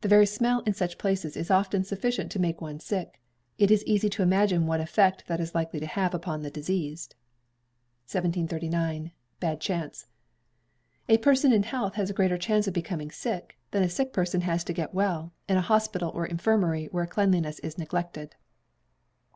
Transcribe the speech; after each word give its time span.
The 0.00 0.08
very 0.08 0.26
smell 0.26 0.64
in 0.66 0.74
such 0.74 0.98
places 0.98 1.36
is 1.36 1.48
often 1.48 1.84
sufficient 1.84 2.32
to 2.32 2.40
make 2.40 2.60
one 2.60 2.80
sick. 2.80 3.20
It 3.56 3.70
is 3.70 3.84
easy 3.84 4.10
to 4.10 4.22
imagine 4.24 4.66
what 4.66 4.80
effect 4.80 5.28
that 5.28 5.38
is 5.38 5.54
likely 5.54 5.78
to 5.78 5.86
have 5.86 6.12
upon 6.12 6.42
the 6.42 6.50
diseased. 6.50 7.14
1739. 8.10 9.12
Bad 9.38 9.60
Chance. 9.60 10.06
A 11.08 11.18
person 11.18 11.52
in 11.52 11.62
health 11.62 11.94
has 11.94 12.10
a 12.10 12.14
greater 12.14 12.36
chance 12.36 12.64
to 12.64 12.72
become 12.72 13.08
sick, 13.10 13.58
than 13.70 13.84
a 13.84 13.88
sick 13.88 14.12
person 14.12 14.40
has 14.40 14.64
to 14.64 14.72
get 14.72 14.92
well, 14.92 15.32
in 15.48 15.56
an 15.56 15.62
hospital 15.62 16.10
or 16.16 16.26
infirmary 16.26 16.86
where 16.90 17.06
cleanliness 17.06 17.60
is 17.60 17.78
neglected. 17.78 18.34